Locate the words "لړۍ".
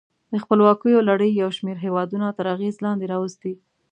1.09-1.31